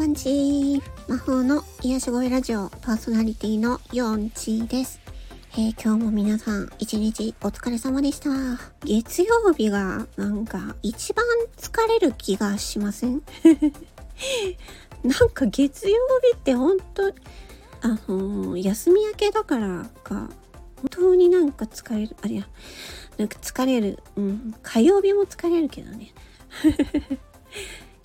[0.00, 4.98] ばんち魔法の癒し声ラジオパーソナリティのヨンチです。
[5.52, 8.30] えー、今日も皆さん一日お疲れ様でした。
[8.82, 11.22] 月曜日がなんか一番
[11.58, 13.20] 疲れる気がしません？
[15.04, 17.12] なんか月曜日ってほんと、
[17.82, 20.30] あのー、休み明けだからか、
[20.76, 22.48] 本当になんか疲れる、あれや、
[23.18, 26.14] なんか疲れる、うん、火曜日も疲れるけどね。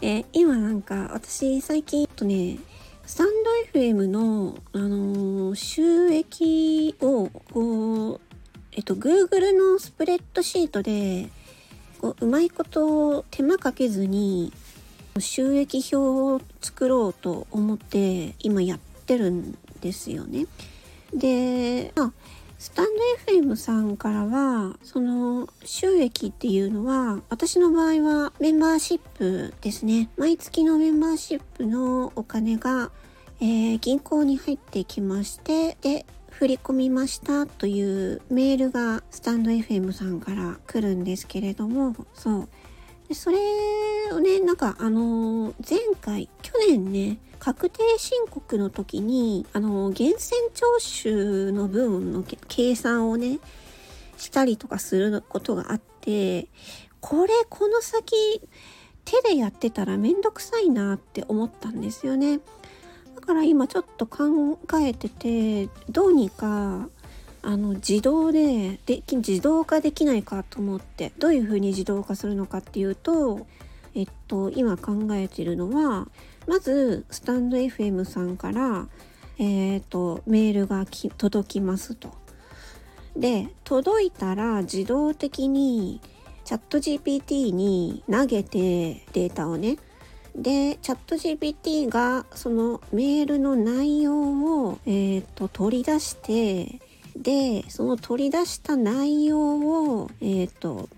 [0.02, 2.58] え今なんか私最近とね
[3.06, 3.28] スタン
[3.72, 8.22] ド FM の、あのー、収益をこう、
[8.72, 11.30] えっと、Google のスプレッドシートで
[12.02, 14.52] こううまいこと手間かけずに
[15.20, 20.48] 収益表を作ろうと思って今やってるんですよね。
[21.14, 22.14] で、まあ、
[22.66, 22.88] スタン
[23.28, 30.10] ド FM さんからは、その収益っていうのは、私の場合はメンバーシップですね。
[30.18, 32.90] 毎月のメンバーシップのお金が、
[33.40, 42.50] えー、銀行に入ってきまして、で、振り込みましたというメールがスタンド FM さんから来るんですけれども、そう。
[43.08, 43.38] でそれ
[44.12, 53.40] をね、なんかあのー、前回、去年ね、確定申告の時に、あのー、源泉徴収の分の計算をね、
[54.18, 56.48] したりとかすることがあって、
[57.00, 58.42] これ、この先、
[59.06, 62.40] 手でやってたらめんどくさいなって思ったんですよね。
[63.16, 66.90] だから今ちょっと考えてて、どうにか
[67.46, 73.46] あの自動でで自動化できないかと思ってどういうふうに自動化するのかっていうと
[73.96, 76.08] えっと今考えているのは
[76.48, 78.88] まずスタンド FM さんから
[79.38, 80.86] えっとメールが
[81.18, 82.14] 届きますと。
[83.16, 86.02] で届いたら自動的に
[86.44, 89.78] チャット GPT に投げてデータをね
[90.36, 96.82] でチャット GPT がそのメールの内容を、えーと取り出して
[97.16, 100.90] で、その取り出した内容を、えっ、ー、と、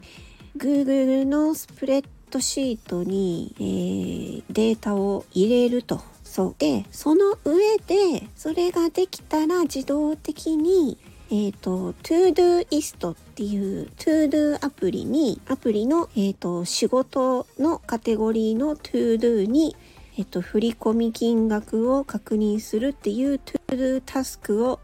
[0.58, 6.02] Google のスプレッドシートに、えー、データを入れると。
[6.24, 6.56] そう。
[6.58, 10.98] で、その上で、それができたら自動的に、
[11.30, 19.76] えっ、ー、と、ToDoist っていう ToDo アプリに、アプリの、え、ー、と、仕事のカテゴリーの ToDo に、
[20.18, 24.80] えっ、と、振込金額を確認するっていう ToDo タスクを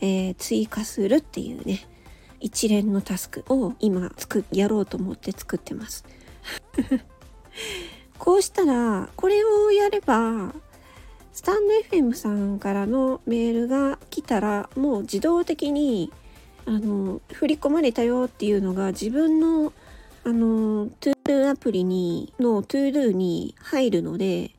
[0.00, 1.86] えー、追加するっていうね
[2.40, 6.04] 一連のタスクを今作やろうと思って作ってます
[8.18, 10.54] こうしたらこれをやれば
[11.32, 16.12] スタンド FM さんからのメールが来たらもう自動的に
[16.64, 19.72] あの振り込まれたよっていうのが自分の
[20.24, 24.50] あの ToDo アプリにの ToDo に入るので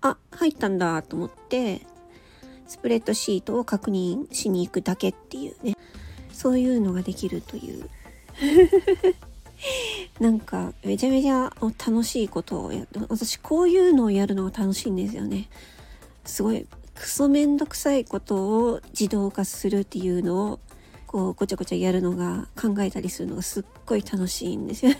[0.00, 1.82] あ入ったんだと思って
[2.66, 5.76] スプレッドシートを確認しに行くだけっていうね。
[6.36, 7.88] そういうのができるという。
[10.20, 15.48] なんかめちゃめちゃ楽しいことをやって私こういうのをやるのが楽しいんですよね。
[16.24, 20.60] すごいクソめんどくさいことを自動化するっていうのを
[21.06, 24.98] こうごちゃごちゃやるのが考えたりするのがすっごい楽しいんですよね。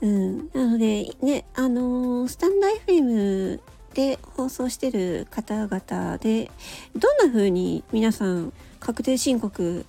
[0.00, 3.60] うん、なのでねあのー、スタンド FM
[3.94, 6.50] で放送してる方々で
[6.94, 9.84] どんな風に皆さん確定申告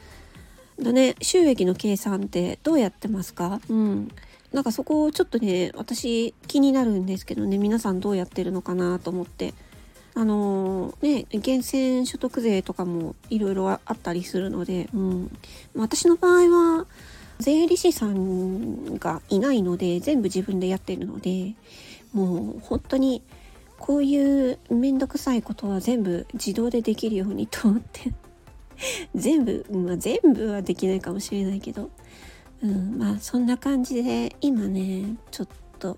[0.80, 1.16] のね。
[1.22, 3.62] 収益の計算ってどうやってますか？
[3.70, 4.12] うん。
[4.52, 7.58] なんかそこをちょっとね私気になるんですけどね。
[7.58, 9.54] 皆さんどうやってるのかなと思って。
[10.16, 15.32] あのー、ね源泉所得税とかもいろいろあったりするので、うん、
[15.76, 16.88] 私の場合は
[17.38, 21.54] 税理士さんがいないので全部自分でやってるので
[22.12, 23.22] もう本当に
[23.78, 28.12] こういうめんどくさいことは全部自動でできるようにと思って
[29.16, 31.90] 全部、まあ、全部はできないかもしれないけど、
[32.64, 35.48] うん、まあそんな感じで今ねちょっ
[35.80, 35.98] と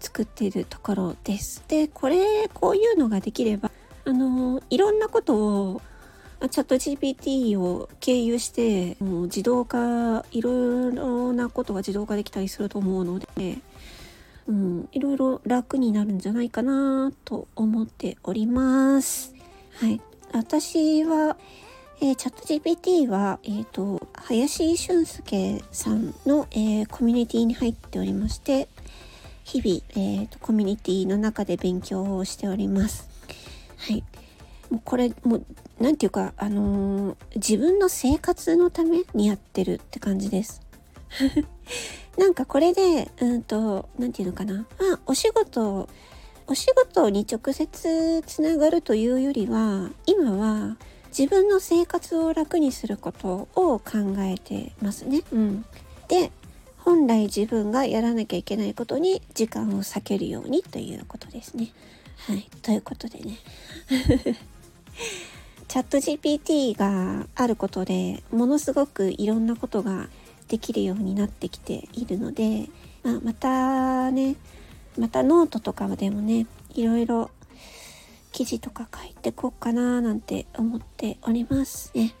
[0.00, 1.62] 作っているところです。
[1.68, 3.70] でこれこういうのができれば
[4.04, 5.36] あのいろんなこと
[5.72, 5.82] を
[6.50, 13.58] チャット GPT を経由してもう自動化いろいろなことが自動化できたりすると思うので
[14.46, 19.34] うん、いろいろ楽になるんじゃないかなと思っております。
[19.76, 20.00] はい。
[20.32, 21.36] 私は、
[22.00, 28.68] えー、チャット GPT は、え、ー、と、林俊介さんの、えー、コミュニティに入っておりまして、
[29.44, 33.08] 日々、えーと、コミュニティの中で勉強をしております。
[33.76, 34.02] はい。
[34.70, 35.44] もうこれ、もう、
[35.80, 40.62] なんていうか、あのー、自分の生活のためにやってるって感じです。
[42.18, 44.54] なんかこれで、うんと、なんていうのかな。
[44.54, 45.88] まあ、お仕事、
[46.48, 50.76] お仕事に直接つながるというよりは、今は
[51.16, 53.82] 自分の生活を楽にすることを考
[54.18, 55.22] えてますね。
[55.32, 55.64] うん。
[56.08, 56.32] で、
[56.78, 61.72] 本来自分がやらなきゃいけないことに時間を避けるようにということですね。
[62.26, 62.48] はい。
[62.62, 63.38] ということでね。
[65.68, 70.08] チャット GPT があることでものすごくいろんなことが
[70.48, 72.68] できるようになってきているので、
[73.02, 74.36] まあ、またね
[74.98, 77.30] またノートとかでもねいろいろ
[78.34, 82.14] 記事とか書いてこうかななんて思っておりますね。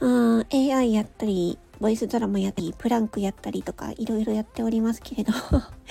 [0.00, 5.32] あ AI やったりボイスドラマやったりプランクやったりとかいろいろやっておりますけれど。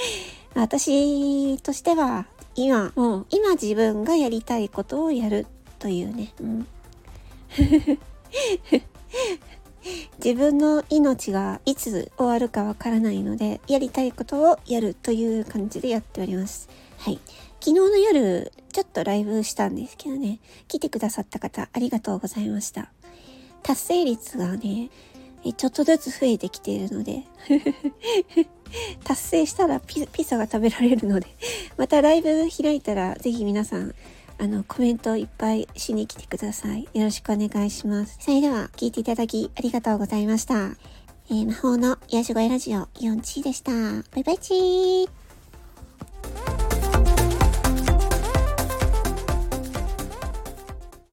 [0.55, 2.25] 私としては
[2.55, 5.45] 今もう今自分がやりたいことをやる
[5.77, 6.67] というね、うん、
[10.23, 16.69] 自分の命がいつ終わるかわからないので、やりたいことをやるという感じでやっております。
[16.97, 17.19] はい。
[17.59, 22.91] 昨日の夜、ちょっとライブしたんですけどね、来てくださった方、ありがとうございました。
[23.63, 24.89] 達成率がね、
[25.55, 27.23] ちょっとずつ増えてきているので
[29.03, 31.25] 達成したらピザが食べられるので
[31.77, 33.95] またライブ開いたら、ぜひ皆さん、
[34.41, 36.89] あの、コメントいっぱいしに来てください。
[36.93, 38.17] よろしくお願いします。
[38.19, 40.71] それでは、聞いていただきありがとうございました。
[41.29, 43.71] えー、魔法の癒し声ラジオ4チーでした。
[43.71, 45.20] バイバイチー